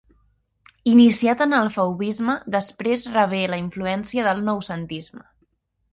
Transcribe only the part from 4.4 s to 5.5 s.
noucentisme.